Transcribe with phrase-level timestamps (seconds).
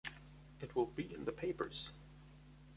[0.61, 1.91] It will be in the papers!